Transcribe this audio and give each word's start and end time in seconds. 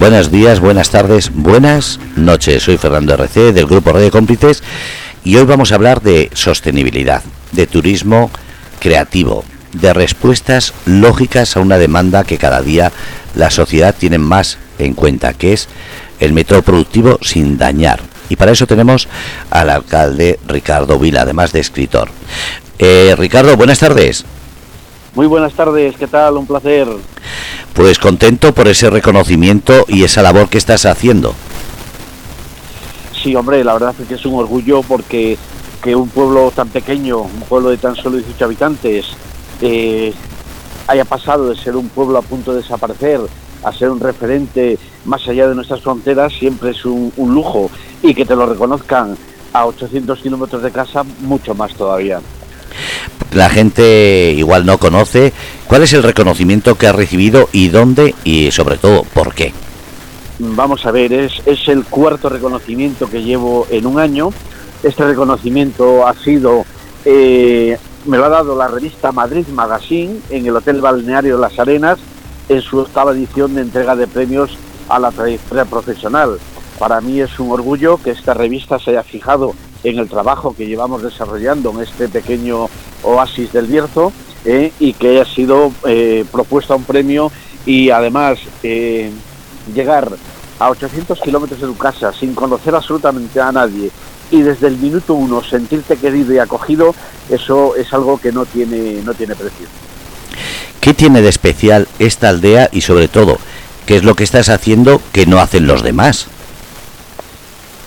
buenos 0.00 0.30
días, 0.30 0.60
buenas 0.60 0.88
tardes, 0.88 1.30
buenas 1.30 2.00
noches. 2.16 2.62
Soy 2.62 2.78
Fernando 2.78 3.12
RC 3.12 3.52
del 3.52 3.66
Grupo 3.66 3.92
de 3.92 4.10
Cómplices 4.10 4.62
y 5.24 5.36
hoy 5.36 5.44
vamos 5.44 5.70
a 5.70 5.74
hablar 5.74 6.00
de 6.00 6.30
sostenibilidad, 6.32 7.22
de 7.52 7.66
turismo 7.66 8.30
creativo, 8.80 9.44
de 9.74 9.92
respuestas 9.92 10.72
lógicas 10.86 11.54
a 11.54 11.60
una 11.60 11.76
demanda 11.76 12.24
que 12.24 12.38
cada 12.38 12.62
día 12.62 12.92
la 13.34 13.50
sociedad 13.50 13.94
tiene 13.96 14.16
más 14.16 14.56
en 14.78 14.94
cuenta, 14.94 15.34
que 15.34 15.52
es 15.52 15.68
el 16.18 16.32
método 16.32 16.62
productivo 16.62 17.18
sin 17.20 17.58
dañar. 17.58 18.00
Y 18.30 18.36
para 18.36 18.52
eso 18.52 18.66
tenemos 18.66 19.06
al 19.50 19.68
alcalde 19.68 20.40
Ricardo 20.48 20.98
Vila, 20.98 21.22
además 21.22 21.52
de 21.52 21.60
escritor. 21.60 22.08
Eh, 22.78 23.14
Ricardo, 23.18 23.54
buenas 23.58 23.80
tardes. 23.80 24.24
Muy 25.14 25.26
buenas 25.26 25.54
tardes, 25.54 25.96
¿qué 25.96 26.06
tal? 26.06 26.36
Un 26.36 26.46
placer. 26.46 26.86
Pues 27.74 27.98
contento 27.98 28.54
por 28.54 28.68
ese 28.68 28.90
reconocimiento 28.90 29.84
y 29.88 30.04
esa 30.04 30.22
labor 30.22 30.48
que 30.48 30.58
estás 30.58 30.86
haciendo. 30.86 31.34
Sí, 33.20 33.34
hombre, 33.34 33.64
la 33.64 33.72
verdad 33.72 33.94
es 34.00 34.06
que 34.06 34.14
es 34.14 34.24
un 34.24 34.34
orgullo 34.34 34.82
porque 34.82 35.36
que 35.82 35.96
un 35.96 36.08
pueblo 36.08 36.52
tan 36.54 36.68
pequeño, 36.68 37.22
un 37.22 37.40
pueblo 37.48 37.70
de 37.70 37.78
tan 37.78 37.96
solo 37.96 38.18
18 38.18 38.44
habitantes, 38.44 39.06
eh, 39.62 40.12
haya 40.86 41.04
pasado 41.04 41.48
de 41.48 41.56
ser 41.56 41.74
un 41.74 41.88
pueblo 41.88 42.18
a 42.18 42.22
punto 42.22 42.52
de 42.52 42.62
desaparecer 42.62 43.20
a 43.62 43.72
ser 43.72 43.90
un 43.90 44.00
referente 44.00 44.78
más 45.04 45.26
allá 45.28 45.48
de 45.48 45.54
nuestras 45.54 45.82
fronteras, 45.82 46.32
siempre 46.32 46.70
es 46.70 46.84
un, 46.84 47.12
un 47.16 47.34
lujo. 47.34 47.70
Y 48.02 48.14
que 48.14 48.24
te 48.24 48.36
lo 48.36 48.46
reconozcan 48.46 49.16
a 49.52 49.66
800 49.66 50.20
kilómetros 50.20 50.62
de 50.62 50.70
casa, 50.70 51.02
mucho 51.20 51.54
más 51.54 51.74
todavía 51.74 52.20
la 53.32 53.48
gente 53.48 54.34
igual 54.36 54.66
no 54.66 54.78
conoce. 54.78 55.32
¿Cuál 55.66 55.82
es 55.82 55.92
el 55.92 56.02
reconocimiento 56.02 56.76
que 56.76 56.86
ha 56.86 56.92
recibido 56.92 57.48
y 57.52 57.68
dónde 57.68 58.14
y 58.24 58.50
sobre 58.50 58.76
todo 58.76 59.04
por 59.04 59.34
qué? 59.34 59.52
Vamos 60.38 60.86
a 60.86 60.90
ver, 60.90 61.12
es, 61.12 61.42
es 61.44 61.68
el 61.68 61.84
cuarto 61.84 62.28
reconocimiento 62.28 63.08
que 63.08 63.22
llevo 63.22 63.66
en 63.70 63.86
un 63.86 63.98
año. 63.98 64.30
Este 64.82 65.04
reconocimiento 65.04 66.06
ha 66.06 66.14
sido, 66.14 66.64
eh, 67.04 67.76
me 68.06 68.16
lo 68.16 68.24
ha 68.24 68.30
dado 68.30 68.56
la 68.56 68.68
revista 68.68 69.12
Madrid 69.12 69.46
Magazine 69.48 70.20
en 70.30 70.46
el 70.46 70.56
Hotel 70.56 70.80
Balneario 70.80 71.38
Las 71.38 71.58
Arenas 71.58 71.98
en 72.48 72.62
su 72.62 72.78
octava 72.78 73.12
edición 73.12 73.54
de 73.54 73.62
entrega 73.62 73.94
de 73.94 74.06
premios 74.06 74.56
a 74.88 74.98
la 74.98 75.12
trayectoria 75.12 75.66
profesional. 75.66 76.38
Para 76.78 77.00
mí 77.00 77.20
es 77.20 77.38
un 77.38 77.52
orgullo 77.52 77.98
que 78.02 78.10
esta 78.10 78.34
revista 78.34 78.78
se 78.78 78.90
haya 78.90 79.02
fijado 79.02 79.54
en 79.84 79.98
el 79.98 80.08
trabajo 80.08 80.54
que 80.56 80.66
llevamos 80.66 81.02
desarrollando 81.02 81.70
en 81.70 81.80
este 81.80 82.08
pequeño 82.08 82.68
oasis 83.02 83.52
del 83.52 83.66
Bierzo 83.66 84.12
eh, 84.44 84.72
y 84.78 84.92
que 84.94 85.10
haya 85.10 85.24
sido 85.24 85.72
eh, 85.86 86.24
propuesta 86.30 86.74
un 86.74 86.84
premio 86.84 87.30
y 87.66 87.90
además 87.90 88.38
eh, 88.62 89.10
llegar 89.74 90.10
a 90.58 90.70
800 90.70 91.20
kilómetros 91.20 91.60
de 91.60 91.66
tu 91.66 91.76
casa 91.76 92.12
sin 92.12 92.34
conocer 92.34 92.74
absolutamente 92.74 93.40
a 93.40 93.52
nadie 93.52 93.90
y 94.30 94.42
desde 94.42 94.68
el 94.68 94.78
minuto 94.78 95.14
uno 95.14 95.42
sentirte 95.42 95.96
querido 95.96 96.32
y 96.32 96.38
acogido, 96.38 96.94
eso 97.28 97.74
es 97.76 97.92
algo 97.92 98.18
que 98.18 98.32
no 98.32 98.46
tiene, 98.46 99.02
no 99.04 99.12
tiene 99.14 99.34
precio. 99.34 99.66
¿Qué 100.80 100.94
tiene 100.94 101.20
de 101.20 101.28
especial 101.28 101.88
esta 101.98 102.28
aldea 102.28 102.70
y 102.72 102.82
sobre 102.82 103.08
todo, 103.08 103.38
qué 103.86 103.96
es 103.96 104.04
lo 104.04 104.14
que 104.14 104.24
estás 104.24 104.48
haciendo 104.48 105.02
que 105.12 105.26
no 105.26 105.40
hacen 105.40 105.66
los 105.66 105.82
demás? 105.82 106.28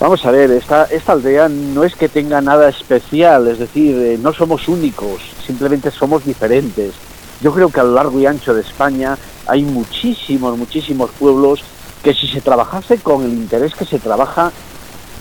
Vamos 0.04 0.26
a 0.26 0.32
ver, 0.32 0.52
esta, 0.52 0.84
esta 0.92 1.14
aldea 1.14 1.48
no 1.48 1.86
es 1.86 1.96
que 1.96 2.10
tenga 2.10 2.42
nada 2.42 2.68
especial, 2.68 3.48
es 3.48 3.58
decir, 3.58 3.96
eh, 3.96 4.20
no 4.22 4.34
somos 4.34 4.68
únicos, 4.68 5.22
simplemente 5.48 5.92
somos 5.92 6.26
diferentes. 6.26 6.94
Yo 7.40 7.54
creo 7.54 7.70
que 7.70 7.80
a 7.80 7.86
lo 7.86 7.94
largo 7.94 8.20
y 8.20 8.26
ancho 8.26 8.54
de 8.54 8.64
España 8.64 9.18
hay 9.48 9.64
muchísimos, 9.64 10.58
muchísimos 10.58 11.10
pueblos 11.12 11.62
que 12.04 12.14
si 12.14 12.28
se 12.28 12.42
trabajase 12.42 12.98
con 12.98 13.24
el 13.24 13.32
interés 13.32 13.76
que 13.76 13.86
se 13.86 13.98
trabaja 13.98 14.52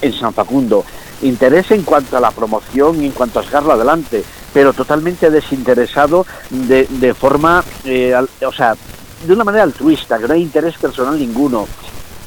en 0.01 0.13
San 0.15 0.35
Facundo, 0.35 0.85
interés 1.23 1.71
en 1.71 1.85
cuanto 1.85 2.17
a 2.17 2.21
la 2.21 2.33
promoción 2.33 3.01
y 3.01 3.07
en 3.07 3.13
cuanto 3.13 3.39
a 3.39 3.45
sacarlo 3.45 3.75
adelante, 3.75 4.25
pero 4.53 4.73
totalmente 4.73 5.31
desinteresado 5.31 6.27
de, 6.51 6.89
de 6.91 7.15
forma, 7.15 7.63
eh, 7.85 8.17
o 8.45 8.53
sea, 8.53 8.75
de 9.25 9.33
una 9.33 9.45
manera 9.45 9.63
altruista, 9.63 10.19
que 10.19 10.27
no 10.27 10.35
hay 10.35 10.43
interés 10.43 10.77
personal 10.77 11.17
ninguno. 11.17 11.69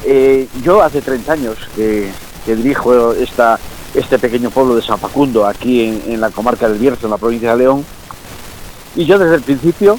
Eh, 0.05 0.47
yo 0.63 0.81
hace 0.81 1.01
30 1.01 1.33
años 1.33 1.57
que, 1.75 2.11
que 2.45 2.55
dirijo 2.55 3.13
esta, 3.13 3.59
este 3.93 4.19
pequeño 4.19 4.49
pueblo 4.49 4.75
de 4.75 4.81
San 4.81 4.99
Facundo, 4.99 5.45
aquí 5.45 6.03
en, 6.07 6.21
la 6.21 6.29
comarca 6.29 6.67
del 6.67 6.77
Bierzo, 6.77 7.07
en 7.07 7.11
la 7.11 7.17
provincia 7.17 7.51
de 7.51 7.57
León. 7.57 7.85
Y 8.95 9.05
yo 9.05 9.17
desde 9.17 9.35
el 9.35 9.41
principio 9.41 9.97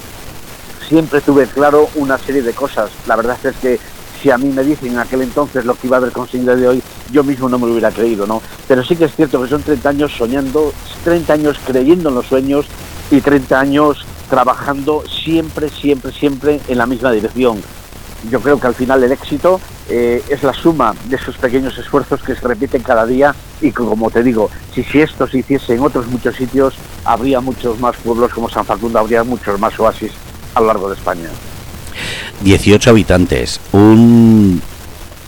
siempre 0.87 1.21
tuve 1.21 1.45
claro 1.47 1.89
una 1.95 2.17
serie 2.17 2.41
de 2.41 2.53
cosas. 2.53 2.89
La 3.05 3.15
verdad 3.15 3.37
es 3.43 3.55
que 3.57 3.79
si 4.21 4.31
a 4.31 4.37
mí 4.37 4.49
me 4.49 4.63
dicen 4.63 4.93
en 4.93 4.99
aquel 4.99 5.21
entonces 5.21 5.65
lo 5.65 5.75
que 5.75 5.87
iba 5.87 5.97
a 5.97 5.99
haber 5.99 6.11
conseguido 6.11 6.55
de 6.55 6.67
hoy, 6.67 6.83
yo 7.11 7.23
mismo 7.23 7.49
no 7.49 7.59
me 7.59 7.67
lo 7.67 7.73
hubiera 7.73 7.91
creído, 7.91 8.25
¿no? 8.25 8.41
Pero 8.67 8.83
sí 8.83 8.95
que 8.95 9.05
es 9.05 9.15
cierto 9.15 9.41
que 9.41 9.49
son 9.49 9.61
30 9.61 9.89
años 9.89 10.11
soñando, 10.17 10.73
30 11.03 11.33
años 11.33 11.57
creyendo 11.65 12.09
en 12.09 12.15
los 12.15 12.25
sueños 12.25 12.65
y 13.11 13.21
30 13.21 13.59
años 13.59 14.05
trabajando 14.29 15.03
siempre, 15.23 15.69
siempre, 15.69 16.11
siempre 16.11 16.59
en 16.67 16.77
la 16.77 16.85
misma 16.85 17.11
dirección. 17.11 17.61
Yo 18.29 18.39
creo 18.41 18.59
que 18.59 18.67
al 18.67 18.75
final 18.75 19.03
el 19.03 19.11
éxito 19.11 19.59
eh, 19.89 20.23
es 20.27 20.43
la 20.43 20.53
suma 20.53 20.93
de 21.05 21.15
esos 21.15 21.37
pequeños 21.37 21.77
esfuerzos 21.77 22.21
que 22.21 22.35
se 22.35 22.47
repiten 22.47 22.81
cada 22.81 23.05
día 23.05 23.35
y 23.61 23.67
que, 23.67 23.73
como 23.73 24.09
te 24.09 24.23
digo, 24.23 24.49
si, 24.73 24.83
si 24.83 24.99
esto 25.01 25.27
se 25.27 25.39
hiciese 25.39 25.75
en 25.75 25.81
otros 25.81 26.07
muchos 26.07 26.35
sitios, 26.35 26.73
habría 27.05 27.39
muchos 27.39 27.79
más 27.79 27.95
pueblos 27.97 28.33
como 28.33 28.49
San 28.49 28.65
Facundo, 28.65 28.99
habría 28.99 29.23
muchos 29.23 29.59
más 29.59 29.79
oasis 29.79 30.11
a 30.55 30.61
lo 30.61 30.67
largo 30.67 30.89
de 30.89 30.95
España. 30.95 31.29
18 32.41 32.89
habitantes, 32.89 33.59
un 33.71 34.61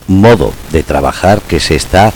modo 0.08 0.54
de 0.72 0.84
trabajar 0.84 1.42
que 1.42 1.60
se 1.60 1.76
está 1.76 2.12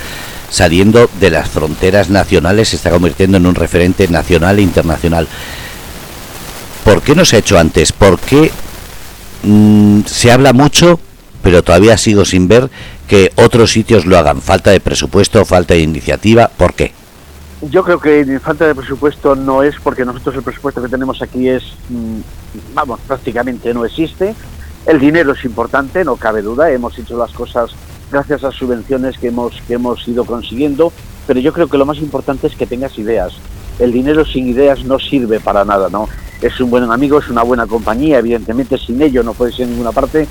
saliendo 0.50 1.09
de 1.19 1.31
las 1.31 1.50
fronteras 1.50 2.09
nacionales, 2.09 2.69
se 2.69 2.75
está 2.75 2.91
convirtiendo 2.91 3.38
en 3.38 3.45
un 3.45 3.55
referente 3.55 4.07
nacional 4.07 4.59
e 4.59 4.61
internacional. 4.61 5.28
¿Por 6.84 7.01
qué 7.01 7.16
no 7.16 7.25
se 7.25 7.38
ha 7.38 7.40
hecho 7.40 7.57
antes? 7.57 7.91
¿Por 7.91 8.19
qué 8.19 8.51
mm, 9.44 10.02
se 10.06 10.31
habla 10.31 10.54
mucho 10.54 11.00
pero 11.44 11.62
todavía 11.62 11.98
sigo 11.98 12.26
sin 12.26 12.48
ver 12.48 12.72
que 13.08 13.31
otros 13.36 13.72
sitios 13.72 14.08
lo 14.08 14.18
hagan. 14.18 14.42
Falta 14.42 14.72
de 14.72 14.80
presupuesto, 14.80 15.46
falta 15.46 15.76
de 15.76 15.81
iniciativa, 15.81 16.48
¿por 16.48 16.74
qué? 16.74 16.94
Yo 17.70 17.84
creo 17.84 18.00
que 18.00 18.40
falta 18.40 18.66
de 18.66 18.74
presupuesto 18.74 19.36
no 19.36 19.62
es 19.62 19.76
porque 19.84 20.06
nosotros 20.06 20.36
el 20.36 20.42
presupuesto 20.42 20.82
que 20.82 20.90
tenemos 20.90 21.22
aquí 21.22 21.48
es, 21.48 21.64
mm, 21.90 22.20
vamos, 22.74 23.00
prácticamente 23.06 23.74
no 23.74 23.86
existe. 23.86 24.34
El 24.86 25.00
dinero 25.00 25.34
es 25.34 25.46
importante, 25.46 26.03
no 26.03 26.16
cabe 26.16 26.42
duda, 26.42 26.72
hemos 26.72 26.98
hecho 26.98 27.18
las 27.18 27.32
cosas 27.32 27.72
gracias 28.12 28.44
a 28.44 28.52
subvenciones 28.52 29.18
que 29.18 29.28
hemos, 29.28 29.62
que 29.68 29.74
hemos 29.76 30.06
ido 30.08 30.26
consiguiendo, 30.26 30.92
pero 31.26 31.40
yo 31.40 31.53
creo 31.53 31.68
que 31.68 31.78
lo 31.78 31.86
más 31.86 31.98
importante 31.98 32.48
es 32.48 32.56
que 32.56 32.66
tengas 32.66 32.98
ideas. 32.98 33.34
El 33.80 33.92
dinero 33.92 34.26
sin 34.26 34.48
ideas 34.48 34.84
no 34.84 35.00
sirve 35.00 35.40
para 35.40 35.66
nada, 35.66 35.90
¿no? 35.90 36.08
Es 36.44 36.59
un 36.59 36.70
buen 36.70 36.92
amigo, 36.92 37.20
es 37.20 37.30
una 37.30 37.42
buena 37.42 37.66
compañía, 37.66 38.20
evidentemente 38.20 38.78
sin 38.78 39.02
ello 39.02 39.24
no 39.24 39.34
puedes 39.34 39.58
ir 39.59 39.66
a 39.66 39.70
ninguna 39.70 39.94
parte, 39.94 40.28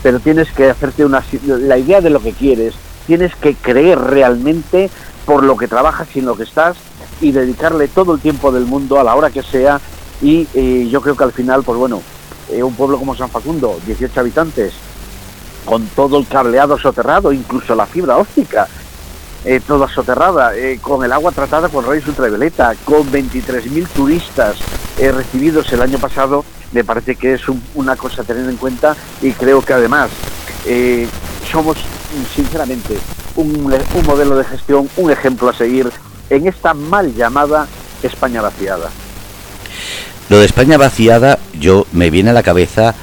pero 0.00 0.20
tienes 0.20 0.48
que 0.52 0.70
hacerte 0.70 1.04
una, 1.04 1.24
la 1.44 1.76
idea 1.76 2.00
de 2.00 2.08
lo 2.08 2.20
que 2.20 2.32
quieres, 2.32 2.74
tienes 3.08 3.34
que 3.34 3.56
creer 3.56 3.98
realmente 3.98 4.88
por 5.24 5.42
lo 5.42 5.56
que 5.56 5.66
trabajas 5.66 6.06
y 6.14 6.20
en 6.20 6.26
lo 6.26 6.36
que 6.36 6.44
estás 6.44 6.76
y 7.20 7.32
dedicarle 7.32 7.88
todo 7.88 8.14
el 8.14 8.20
tiempo 8.20 8.52
del 8.52 8.64
mundo 8.64 9.00
a 9.00 9.02
la 9.02 9.16
hora 9.16 9.30
que 9.30 9.42
sea 9.42 9.80
y 10.22 10.46
eh, 10.54 10.88
yo 10.88 11.00
creo 11.00 11.16
que 11.16 11.24
al 11.24 11.32
final, 11.32 11.64
pues 11.64 11.76
bueno, 11.76 12.00
eh, 12.48 12.62
un 12.62 12.76
pueblo 12.76 12.96
como 12.96 13.16
San 13.16 13.28
Facundo, 13.28 13.76
18 13.86 14.20
habitantes, 14.20 14.72
con 15.64 15.84
todo 15.88 16.16
el 16.18 16.28
cableado 16.28 16.78
soterrado, 16.78 17.32
incluso 17.32 17.74
la 17.74 17.86
fibra 17.86 18.18
óptica, 18.18 18.68
eh, 19.44 19.60
toda 19.66 19.88
soterrada, 19.88 20.52
con 20.80 21.04
el 21.04 21.12
agua 21.12 21.32
tratada 21.32 21.68
con 21.68 21.84
rayos 21.84 22.06
ultravioleta, 22.06 22.76
con 22.84 23.10
23.000 23.10 23.88
turistas 23.88 24.56
recibidos 24.96 25.72
el 25.72 25.82
año 25.82 25.98
pasado, 25.98 26.44
me 26.72 26.84
parece 26.84 27.16
que 27.16 27.34
es 27.34 27.42
una 27.74 27.96
cosa 27.96 28.22
a 28.22 28.24
tener 28.24 28.48
en 28.48 28.56
cuenta 28.56 28.96
y 29.22 29.32
creo 29.32 29.62
que 29.62 29.72
además 29.72 30.10
eh, 30.66 31.06
somos 31.50 31.76
sinceramente 32.34 32.96
un, 33.36 33.72
un 33.94 34.06
modelo 34.06 34.36
de 34.36 34.44
gestión, 34.44 34.88
un 34.96 35.10
ejemplo 35.10 35.48
a 35.48 35.54
seguir 35.54 35.90
en 36.30 36.46
esta 36.48 36.74
mal 36.74 37.14
llamada 37.14 37.66
España 38.02 38.40
vaciada. 38.40 38.90
Lo 40.28 40.40
de 40.40 40.46
España 40.46 40.76
vaciada, 40.76 41.38
yo 41.58 41.86
me 41.92 42.10
viene 42.10 42.30
a 42.30 42.32
la 42.32 42.42
cabeza 42.42 42.94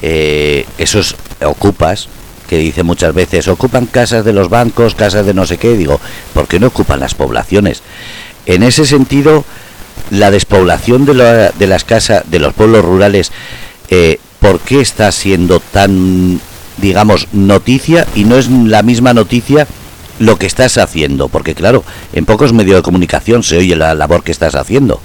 eh, 0.00 0.66
esos 0.78 1.16
ocupas 1.44 2.08
que 2.48 2.56
dice 2.58 2.82
muchas 2.82 3.14
veces, 3.14 3.48
ocupan 3.48 3.86
casas 3.86 4.24
de 4.24 4.32
los 4.32 4.48
bancos, 4.48 4.94
casas 4.94 5.24
de 5.24 5.34
no 5.34 5.46
sé 5.46 5.58
qué, 5.58 5.76
digo, 5.76 6.00
¿por 6.34 6.48
qué 6.48 6.60
no 6.60 6.66
ocupan 6.66 7.00
las 7.00 7.14
poblaciones? 7.14 7.82
En 8.46 8.62
ese 8.62 8.84
sentido, 8.84 9.44
la 10.12 10.30
despoblación 10.30 11.06
de, 11.06 11.50
de 11.58 11.66
las 11.66 11.84
casas, 11.84 12.30
de 12.30 12.38
los 12.38 12.52
pueblos 12.52 12.84
rurales, 12.84 13.32
eh, 13.88 14.20
¿por 14.40 14.60
qué 14.60 14.82
está 14.82 15.10
siendo 15.10 15.58
tan, 15.58 16.38
digamos, 16.76 17.28
noticia 17.32 18.06
y 18.14 18.24
no 18.24 18.36
es 18.36 18.50
la 18.50 18.82
misma 18.82 19.14
noticia 19.14 19.66
lo 20.18 20.36
que 20.36 20.44
estás 20.44 20.76
haciendo? 20.76 21.28
Porque 21.28 21.54
claro, 21.54 21.82
en 22.12 22.26
pocos 22.26 22.52
medios 22.52 22.76
de 22.76 22.82
comunicación 22.82 23.42
se 23.42 23.56
oye 23.56 23.74
la 23.74 23.94
labor 23.94 24.22
que 24.22 24.32
estás 24.32 24.54
haciendo. 24.54 25.00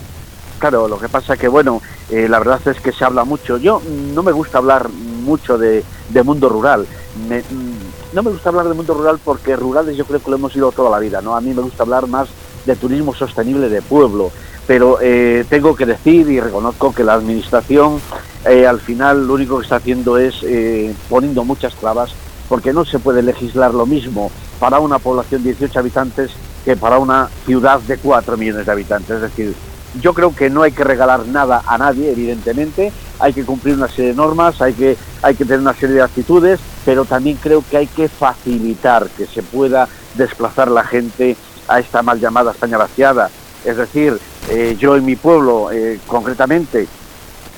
Claro, 0.60 0.90
lo 0.90 1.00
que 1.00 1.08
pasa 1.08 1.38
que, 1.38 1.48
bueno, 1.48 1.82
eh, 2.10 2.28
la 2.28 2.40
verdad 2.40 2.60
es 2.66 2.82
que 2.82 2.92
se 2.92 3.06
habla 3.06 3.24
mucho. 3.24 3.58
Yo 3.58 3.82
no 4.14 4.24
me 4.24 4.34
gusta 4.34 4.58
hablar 4.58 4.90
mucho 4.90 5.58
de, 5.58 5.86
de 6.10 6.24
mundo 6.24 6.50
rural. 6.50 6.86
mm, 7.30 8.14
no 8.14 8.24
me 8.24 8.32
gusta 8.32 8.50
hablar 8.50 8.66
del 8.66 8.76
mundo 8.76 8.94
rural 8.94 9.20
porque 9.24 9.56
rurales 9.56 9.96
yo 9.96 10.04
creo 10.04 10.20
que 10.22 10.32
lo 10.32 10.36
hemos 10.36 10.54
ido 10.54 10.70
toda 10.74 10.90
la 10.90 11.00
vida, 11.00 11.22
¿no? 11.22 11.38
A 11.38 11.40
mí 11.42 11.54
me 11.54 11.62
gusta 11.62 11.84
hablar 11.84 12.08
más 12.08 12.28
de 12.66 12.76
turismo 12.76 13.16
sostenible 13.16 13.70
de 13.70 13.82
pueblo, 13.82 14.32
pero 14.68 15.00
eh, 15.02 15.46
tengo 15.50 15.76
que 15.76 15.86
decir 15.86 16.30
y 16.30 16.40
reconozco 16.40 16.94
que 16.94 17.04
la 17.04 17.14
administración 17.14 18.02
eh, 18.46 18.68
al 18.68 18.80
final 18.80 19.26
lo 19.26 19.34
único 19.34 19.58
que 19.58 19.64
está 19.64 19.78
haciendo 19.78 20.18
es 20.18 20.44
eh, 20.44 20.94
poniendo 21.10 21.46
muchas 21.46 21.74
trabas 21.76 22.12
porque 22.50 22.74
no 22.74 22.86
se 22.86 23.00
puede 23.00 23.24
legislar 23.24 23.74
lo 23.74 23.86
mismo 23.86 24.30
para 24.60 24.80
una 24.80 25.00
población 25.00 25.44
de 25.44 25.52
18 25.54 25.80
habitantes 25.80 26.32
que 26.66 26.76
para 26.76 27.00
una 27.00 27.30
ciudad 27.46 27.80
de 27.80 27.98
4 27.98 28.38
millones 28.38 28.66
de 28.66 28.72
habitantes. 28.72 29.16
Es 29.16 29.22
decir, 29.22 29.56
yo 30.02 30.14
creo 30.14 30.36
que 30.36 30.50
no 30.50 30.64
hay 30.64 30.72
que 30.72 30.84
regalar 30.84 31.26
nada 31.28 31.64
a 31.66 31.78
nadie, 31.78 32.12
evidentemente, 32.12 32.92
hay 33.20 33.34
que 33.34 33.44
cumplir 33.44 33.76
una 33.76 33.88
serie 33.88 34.12
de 34.12 34.16
normas, 34.16 34.62
hay 34.62 34.74
que, 34.74 34.98
hay 35.22 35.36
que 35.36 35.46
tener 35.46 35.62
una 35.62 35.74
serie 35.74 35.96
de 35.96 36.02
actitudes, 36.02 36.60
pero 36.86 37.06
también 37.06 37.38
creo 37.42 37.64
que 37.70 37.78
hay 37.78 37.88
que 37.88 38.08
facilitar 38.08 39.08
que 39.10 39.26
se 39.26 39.44
pueda 39.44 39.88
desplazar 40.16 40.70
la 40.70 40.84
gente 40.84 41.36
a 41.68 41.80
esta 41.80 42.02
mal 42.02 42.20
llamada 42.20 42.52
España 42.52 42.78
vaciada. 42.78 43.30
Es 43.68 43.76
decir, 43.76 44.18
eh, 44.50 44.78
yo 44.80 44.96
en 44.96 45.04
mi 45.04 45.18
pueblo, 45.18 45.70
eh, 45.74 46.00
concretamente, 46.08 46.88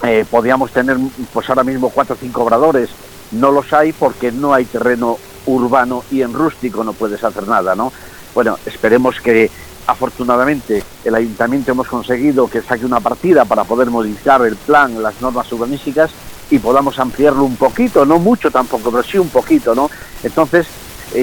eh, 0.01 0.25
podíamos 0.27 0.71
tener 0.71 0.97
pues 1.31 1.47
ahora 1.49 1.63
mismo 1.63 1.91
cuatro 1.91 2.15
o 2.15 2.17
cinco 2.19 2.41
obradores, 2.41 2.89
no 3.31 3.51
los 3.51 3.71
hay 3.73 3.93
porque 3.93 4.31
no 4.31 4.51
hay 4.51 4.65
terreno 4.65 5.19
urbano 5.45 6.03
y 6.09 6.23
en 6.23 6.33
rústico 6.33 6.83
no 6.83 6.93
puedes 6.93 7.23
hacer 7.23 7.47
nada, 7.47 7.75
¿no? 7.75 7.93
Bueno, 8.33 8.57
esperemos 8.65 9.21
que 9.21 9.51
afortunadamente 9.85 10.83
el 11.03 11.13
ayuntamiento 11.13 11.73
hemos 11.73 11.87
conseguido 11.87 12.47
que 12.47 12.63
saque 12.63 12.87
una 12.87 13.01
partida 13.01 13.45
para 13.45 13.63
poder 13.63 13.91
modificar 13.91 14.41
el 14.41 14.55
plan, 14.55 15.03
las 15.03 15.21
normas 15.21 15.51
urbanísticas 15.51 16.09
y 16.49 16.57
podamos 16.57 16.97
ampliarlo 16.97 17.43
un 17.43 17.55
poquito, 17.55 18.03
no 18.03 18.17
mucho 18.17 18.49
tampoco, 18.49 18.89
pero 18.89 19.03
sí 19.03 19.19
un 19.19 19.29
poquito, 19.29 19.75
¿no? 19.75 19.91
Entonces, 20.23 20.65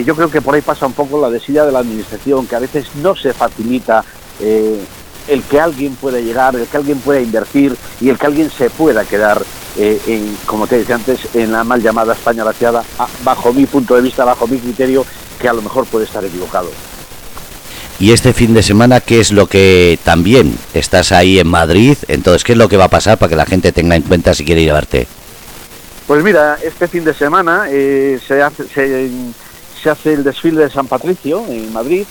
yo 0.04 0.14
creo 0.14 0.30
que 0.30 0.42
por 0.42 0.54
ahí 0.54 0.62
pasa 0.62 0.86
un 0.86 0.92
poco 0.92 1.20
la 1.20 1.30
desidia 1.30 1.64
de 1.64 1.72
la 1.72 1.80
administración, 1.80 2.46
que 2.46 2.54
a 2.54 2.60
veces 2.60 2.86
no 2.96 3.16
se 3.16 3.32
facilita 3.32 4.04
eh, 4.40 4.80
el 5.28 5.42
que 5.42 5.60
alguien 5.60 5.94
pueda 5.96 6.20
llegar, 6.20 6.54
el 6.56 6.66
que 6.66 6.76
alguien 6.76 6.98
pueda 6.98 7.20
invertir 7.20 7.76
y 8.00 8.08
el 8.08 8.18
que 8.18 8.26
alguien 8.26 8.50
se 8.50 8.70
pueda 8.70 9.04
quedar, 9.04 9.42
eh, 9.76 10.00
en, 10.06 10.36
como 10.46 10.66
te 10.66 10.78
decía 10.78 10.94
antes, 10.94 11.20
en 11.34 11.52
la 11.52 11.64
mal 11.64 11.82
llamada 11.82 12.14
España 12.14 12.44
vaciada, 12.44 12.84
bajo 13.24 13.52
mi 13.52 13.66
punto 13.66 13.94
de 13.94 14.02
vista, 14.02 14.24
bajo 14.24 14.46
mi 14.46 14.58
criterio, 14.58 15.04
que 15.40 15.48
a 15.48 15.52
lo 15.52 15.62
mejor 15.62 15.86
puede 15.86 16.04
estar 16.04 16.24
equivocado. 16.24 16.70
Y 17.98 18.12
este 18.12 18.34
fin 18.34 18.52
de 18.52 18.62
semana, 18.62 19.00
¿qué 19.00 19.20
es 19.20 19.32
lo 19.32 19.46
que 19.46 19.98
también 20.04 20.58
estás 20.74 21.12
ahí 21.12 21.38
en 21.38 21.48
Madrid? 21.48 21.96
Entonces, 22.08 22.44
¿qué 22.44 22.52
es 22.52 22.58
lo 22.58 22.68
que 22.68 22.76
va 22.76 22.84
a 22.84 22.90
pasar 22.90 23.16
para 23.16 23.30
que 23.30 23.36
la 23.36 23.46
gente 23.46 23.72
tenga 23.72 23.96
en 23.96 24.02
cuenta 24.02 24.34
si 24.34 24.44
quiere 24.44 24.60
ir 24.60 24.70
a 24.70 24.74
verte? 24.74 25.06
Pues 26.06 26.22
mira, 26.22 26.58
este 26.62 26.88
fin 26.88 27.04
de 27.04 27.14
semana 27.14 27.66
eh, 27.70 28.20
se, 28.26 28.42
hace, 28.42 28.64
se, 28.68 29.90
hace 29.90 30.12
el 30.12 30.24
desfile 30.24 30.64
de 30.64 30.70
San 30.70 30.86
Patricio 30.86 31.44
en 31.48 31.72
Madrid. 31.72 32.04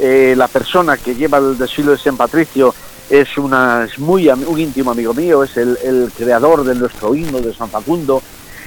Eh, 0.00 0.34
la 0.36 0.48
persona 0.48 0.96
que 0.96 1.14
lleva 1.14 1.38
el 1.38 1.58
desfile 1.58 1.92
de 1.92 1.98
San 1.98 2.16
Patricio 2.16 2.74
es, 3.10 3.28
es 3.28 3.98
muy 3.98 4.28
un 4.28 4.58
íntimo 4.58 4.92
amigo 4.92 5.12
mío, 5.12 5.44
es 5.44 5.56
el, 5.56 5.76
el 5.84 6.10
creador 6.16 6.64
de 6.64 6.74
nuestro 6.74 7.14
himno 7.14 7.40
de 7.40 7.52
San 7.52 7.68
Facundo, 7.68 8.22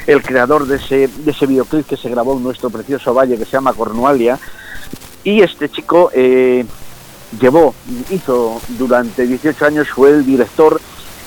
el 0.05 0.21
creador 0.21 0.67
de 0.67 0.75
ese, 0.75 1.07
de 1.07 1.31
ese 1.31 1.47
videoclip 1.47 1.87
que 1.87 1.97
se 1.97 2.09
grabó 2.09 2.37
en 2.37 2.43
nuestro 2.43 2.69
precioso 2.69 3.13
valle 3.13 3.37
que 3.37 3.45
se 3.45 3.51
llama 3.51 3.73
Cornualia 3.73 4.37
y 5.23 5.41
este 5.41 5.69
chico 5.69 6.11
eh, 6.13 6.65
llevó, 7.39 7.73
hizo 8.09 8.61
durante 8.69 9.25
18 9.25 9.65
años, 9.65 9.89
fue 9.89 10.11
el 10.11 10.25
director 10.25 10.79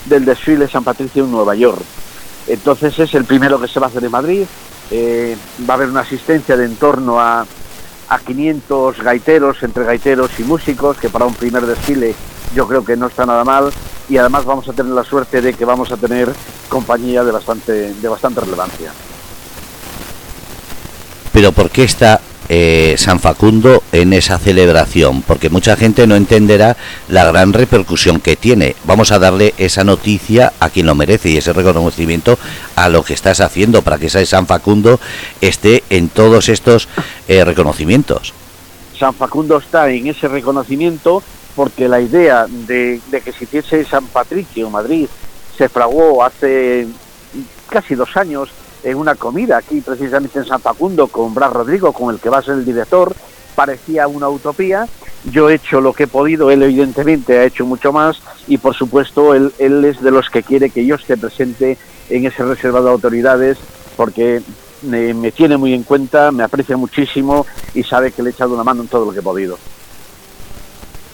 del 0.04 0.24
desfile 0.24 0.68
San 0.68 0.84
Patricio 0.84 1.24
en 1.24 1.30
Nueva 1.30 1.54
York. 1.54 1.80
Entonces 2.46 2.98
es 2.98 3.14
el 3.14 3.24
primero 3.24 3.60
que 3.60 3.68
se 3.68 3.80
va 3.80 3.86
a 3.86 3.88
hacer 3.88 4.04
en 4.04 4.10
Madrid. 4.10 4.44
Eh, 4.90 5.36
va 5.68 5.74
a 5.74 5.76
haber 5.76 5.88
una 5.88 6.00
asistencia 6.00 6.56
de 6.56 6.66
en 6.66 6.76
torno 6.76 7.20
a, 7.20 7.44
a 8.08 8.18
500 8.18 9.02
gaiteros, 9.02 9.62
entre 9.62 9.84
gaiteros 9.84 10.30
y 10.38 10.44
músicos, 10.44 10.96
que 10.98 11.08
para 11.08 11.24
un 11.24 11.34
primer 11.34 11.66
desfile 11.66 12.14
yo 12.54 12.66
creo 12.68 12.84
que 12.84 12.96
no 12.96 13.06
está 13.06 13.26
nada 13.26 13.44
mal. 13.44 13.72
Y 14.08 14.18
además 14.18 14.44
vamos 14.44 14.68
a 14.68 14.72
tener 14.72 14.92
la 14.92 15.02
suerte 15.02 15.40
de 15.42 15.54
que 15.54 15.64
vamos 15.64 15.90
a 15.90 15.96
tener 15.96 16.32
compañía 16.68 17.24
de 17.24 17.32
bastante, 17.32 17.92
de 17.94 18.08
bastante 18.08 18.40
relevancia. 18.40 18.92
Pero 21.32 21.52
¿por 21.52 21.70
qué 21.70 21.84
está 21.84 22.20
eh, 22.48 22.94
San 22.98 23.20
Facundo 23.20 23.82
en 23.92 24.12
esa 24.12 24.38
celebración, 24.38 25.22
porque 25.22 25.50
mucha 25.50 25.76
gente 25.76 26.06
no 26.06 26.16
entenderá 26.16 26.76
la 27.08 27.24
gran 27.24 27.52
repercusión 27.52 28.20
que 28.20 28.36
tiene. 28.36 28.76
Vamos 28.84 29.12
a 29.12 29.18
darle 29.18 29.54
esa 29.58 29.84
noticia 29.84 30.52
a 30.60 30.70
quien 30.70 30.86
lo 30.86 30.94
merece 30.94 31.30
y 31.30 31.36
ese 31.36 31.52
reconocimiento 31.52 32.38
a 32.76 32.88
lo 32.88 33.02
que 33.02 33.14
estás 33.14 33.40
haciendo 33.40 33.82
para 33.82 33.98
que 33.98 34.06
ese 34.06 34.26
San 34.26 34.46
Facundo 34.46 35.00
esté 35.40 35.82
en 35.90 36.08
todos 36.08 36.48
estos 36.48 36.88
eh, 37.28 37.44
reconocimientos. 37.44 38.34
San 38.98 39.14
Facundo 39.14 39.58
está 39.58 39.90
en 39.90 40.06
ese 40.06 40.28
reconocimiento 40.28 41.22
porque 41.54 41.88
la 41.88 42.00
idea 42.00 42.46
de, 42.48 43.00
que 43.24 43.32
se 43.32 43.44
hiciese 43.44 43.84
San 43.84 44.06
Patricio, 44.06 44.68
Madrid, 44.70 45.08
se 45.56 45.68
fraguó 45.68 46.22
hace 46.22 46.86
casi 47.70 47.94
dos 47.94 48.16
años 48.16 48.50
en 48.86 48.96
una 48.98 49.16
comida 49.16 49.56
aquí 49.56 49.80
precisamente 49.80 50.38
en 50.38 50.44
San 50.44 50.60
Facundo 50.60 51.08
con 51.08 51.34
Brad 51.34 51.52
Rodrigo, 51.52 51.92
con 51.92 52.14
el 52.14 52.20
que 52.20 52.30
va 52.30 52.38
a 52.38 52.42
ser 52.42 52.54
el 52.54 52.64
director, 52.64 53.12
parecía 53.56 54.06
una 54.06 54.28
utopía. 54.28 54.86
Yo 55.24 55.50
he 55.50 55.54
hecho 55.54 55.80
lo 55.80 55.92
que 55.92 56.04
he 56.04 56.06
podido, 56.06 56.52
él 56.52 56.62
evidentemente 56.62 57.36
ha 57.36 57.44
hecho 57.44 57.66
mucho 57.66 57.92
más 57.92 58.22
y 58.46 58.58
por 58.58 58.76
supuesto 58.76 59.34
él, 59.34 59.52
él 59.58 59.84
es 59.84 60.00
de 60.00 60.12
los 60.12 60.30
que 60.30 60.44
quiere 60.44 60.70
que 60.70 60.86
yo 60.86 60.94
esté 60.94 61.16
presente 61.16 61.76
en 62.10 62.26
ese 62.26 62.44
reservado 62.44 62.84
de 62.84 62.92
autoridades 62.92 63.58
porque 63.96 64.40
me, 64.82 65.12
me 65.14 65.32
tiene 65.32 65.56
muy 65.56 65.74
en 65.74 65.82
cuenta, 65.82 66.30
me 66.30 66.44
aprecia 66.44 66.76
muchísimo 66.76 67.44
y 67.74 67.82
sabe 67.82 68.12
que 68.12 68.22
le 68.22 68.30
he 68.30 68.32
echado 68.32 68.54
una 68.54 68.62
mano 68.62 68.82
en 68.82 68.88
todo 68.88 69.06
lo 69.06 69.12
que 69.12 69.18
he 69.18 69.22
podido. 69.22 69.58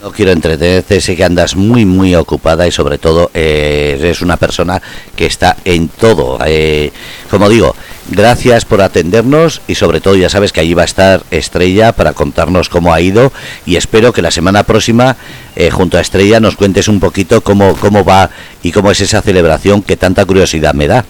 No 0.02 0.10
quiero 0.10 0.32
entretenerte, 0.32 1.00
sé 1.00 1.14
que 1.14 1.22
andas 1.22 1.54
muy, 1.54 1.87
muy 1.87 2.16
ocupada 2.16 2.66
y 2.66 2.72
sobre 2.72 2.99
todo 2.99 3.31
eh, 3.34 3.96
eres 4.00 4.20
una 4.20 4.37
persona 4.37 4.82
que 5.14 5.26
está 5.26 5.56
en 5.64 5.87
todo. 5.87 6.40
Eh, 6.44 6.90
como 7.31 7.49
digo, 7.49 7.76
gracias 8.10 8.64
por 8.64 8.82
atendernos 8.82 9.62
y 9.69 9.76
sobre 9.76 10.00
todo 10.00 10.16
ya 10.16 10.28
sabes 10.28 10.52
que 10.52 10.58
allí 10.58 10.75
va 10.75 10.82
a 10.82 10.87
estar 10.87 11.22
Estrella 11.31 11.93
para 11.93 12.14
contarnos 12.14 12.69
cómo 12.69 12.93
ha 12.93 13.00
ido 13.00 13.31
y 13.64 13.76
espero 13.76 14.12
que 14.12 14.22
la 14.22 14.32
semana 14.32 14.64
próxima 14.64 15.16
eh, 15.54 15.70
junto 15.70 15.99
a 15.99 16.00
Estrella 16.00 16.40
nos 16.40 16.56
cuentes 16.56 16.88
un 16.88 16.99
poquito 16.99 17.40
cómo, 17.40 17.76
cómo 17.76 18.04
va 18.04 18.28
y 18.60 18.72
cómo 18.72 18.90
es 18.90 19.00
esa 19.00 19.22
celebración 19.22 19.82
que 19.82 19.96
tanta 19.96 20.25
curiosidad 20.25 20.75
me 20.75 20.88
da. 20.88 21.04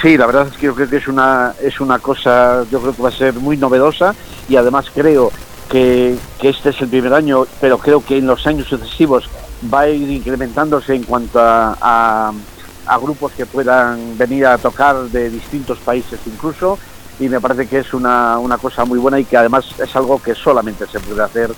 Sí, 0.00 0.16
la 0.16 0.24
verdad 0.24 0.48
es 0.50 0.56
que 0.56 0.64
yo 0.64 0.74
creo 0.74 0.88
que 0.88 0.96
es 0.96 1.08
una, 1.08 1.52
es 1.62 1.78
una 1.78 1.98
cosa, 1.98 2.64
yo 2.70 2.80
creo 2.80 2.94
que 2.94 3.02
va 3.02 3.10
a 3.10 3.12
ser 3.12 3.34
muy 3.34 3.58
novedosa 3.58 4.14
y 4.48 4.56
además 4.56 4.86
creo 4.94 5.30
que, 5.68 6.16
este 6.42 6.70
es 6.70 6.80
el 6.80 6.88
primer 6.88 7.12
año, 7.12 7.46
pero 7.60 7.78
creo 7.78 8.04
que 8.04 8.18
en 8.18 8.26
los 8.26 8.46
años 8.46 8.68
sucesivos 8.68 9.28
va 9.72 9.80
a 9.80 9.88
ir 9.88 10.10
incrementándose 10.10 10.94
en 10.94 11.04
cuanto 11.04 11.38
a, 11.40 12.32
grupos 13.02 13.32
que 13.32 13.46
puedan 13.46 14.16
venir 14.16 14.46
a 14.46 14.58
tocar 14.58 14.96
de 14.96 15.28
distintos 15.28 15.78
países 15.78 16.20
incluso 16.24 16.78
y 17.18 17.28
me 17.28 17.40
parece 17.40 17.66
que 17.66 17.78
es 17.78 17.92
una, 17.92 18.38
una 18.38 18.58
cosa 18.58 18.84
muy 18.84 18.98
buena 18.98 19.18
y 19.18 19.24
que 19.24 19.36
además 19.36 19.66
es 19.78 19.96
algo 19.96 20.22
que 20.22 20.36
solamente 20.36 20.86
se 20.86 21.00
puede 21.00 21.22
hacer 21.22 21.50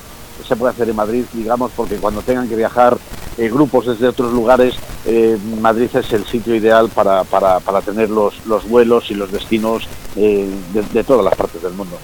se 0.46 0.56
puede 0.56 0.72
hacer 0.72 0.88
en 0.88 0.96
Madrid, 0.96 1.24
digamos, 1.32 1.70
porque 1.76 1.96
cuando 1.96 2.22
tengan 2.22 2.48
que 2.48 2.56
viajar 2.56 2.96
eh, 3.36 3.48
grupos 3.48 3.86
desde 3.86 4.08
otros 4.08 4.32
lugares, 4.32 4.74
eh, 5.04 5.36
Madrid 5.60 5.90
es 5.92 6.12
el 6.12 6.24
sitio 6.24 6.54
ideal 6.54 6.88
para, 6.88 7.24
para, 7.24 7.60
para 7.60 7.82
tener 7.82 8.08
los, 8.08 8.46
los 8.46 8.68
vuelos 8.68 9.10
y 9.10 9.14
los 9.14 9.30
destinos 9.30 9.86
eh, 10.16 10.48
de 10.72 11.04
todas 11.04 11.24
las 11.24 11.34
partes 11.34 11.62
del 11.62 11.72
mundo. 11.72 11.98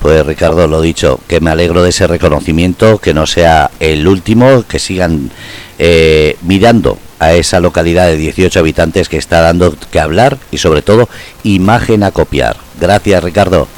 Pues 0.00 0.24
Ricardo, 0.24 0.66
lo 0.66 0.80
dicho, 0.80 1.20
que 1.28 1.40
me 1.40 1.50
alegro 1.50 1.82
de 1.82 1.90
ese 1.90 2.06
reconocimiento, 2.06 2.98
que 2.98 3.12
no 3.12 3.26
sea 3.26 3.70
el 3.80 4.08
último, 4.08 4.64
que 4.66 4.78
sigan 4.78 5.30
eh, 5.78 6.36
mirando 6.42 6.98
a 7.18 7.34
esa 7.34 7.60
localidad 7.60 8.06
de 8.06 8.16
18 8.16 8.58
habitantes 8.60 9.10
que 9.10 9.18
está 9.18 9.42
dando 9.42 9.74
que 9.90 10.00
hablar 10.00 10.38
y 10.50 10.56
sobre 10.56 10.80
todo 10.80 11.08
imagen 11.42 12.02
a 12.02 12.12
copiar. 12.12 12.56
Gracias 12.80 13.22
Ricardo. 13.22 13.68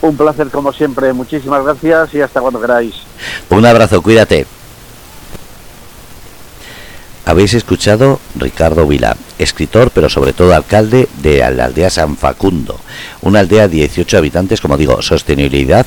Un 0.00 0.16
placer 0.16 0.48
como 0.48 0.72
siempre, 0.72 1.12
muchísimas 1.12 1.64
gracias 1.64 2.14
y 2.14 2.20
hasta 2.20 2.40
cuando 2.40 2.60
queráis. 2.60 2.94
Un 3.48 3.64
abrazo, 3.64 4.02
cuídate. 4.02 4.57
Habéis 7.28 7.52
escuchado 7.52 8.20
Ricardo 8.36 8.86
Vila, 8.86 9.14
escritor 9.38 9.90
pero 9.90 10.08
sobre 10.08 10.32
todo 10.32 10.54
alcalde 10.54 11.10
de 11.20 11.40
la 11.50 11.66
aldea 11.66 11.90
San 11.90 12.16
Facundo, 12.16 12.80
una 13.20 13.40
aldea 13.40 13.68
de 13.68 13.76
18 13.76 14.16
habitantes, 14.16 14.62
como 14.62 14.78
digo, 14.78 15.02
sostenibilidad 15.02 15.84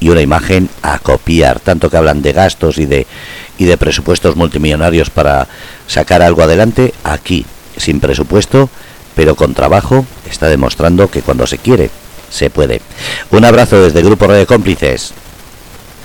y 0.00 0.08
una 0.08 0.20
imagen 0.20 0.68
a 0.82 0.98
copiar, 0.98 1.60
tanto 1.60 1.88
que 1.88 1.96
hablan 1.96 2.22
de 2.22 2.32
gastos 2.32 2.78
y 2.78 2.86
de 2.86 3.06
y 3.56 3.66
de 3.66 3.78
presupuestos 3.78 4.34
multimillonarios 4.34 5.10
para 5.10 5.46
sacar 5.86 6.22
algo 6.22 6.42
adelante, 6.42 6.92
aquí 7.04 7.46
sin 7.76 8.00
presupuesto, 8.00 8.68
pero 9.14 9.36
con 9.36 9.54
trabajo, 9.54 10.04
está 10.28 10.48
demostrando 10.48 11.08
que 11.08 11.22
cuando 11.22 11.46
se 11.46 11.58
quiere, 11.58 11.88
se 12.30 12.50
puede. 12.50 12.80
Un 13.30 13.44
abrazo 13.44 13.80
desde 13.80 14.02
Grupo 14.02 14.26
de 14.26 14.44
Cómplices. 14.44 15.14